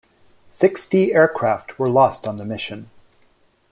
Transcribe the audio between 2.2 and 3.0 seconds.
on the mission.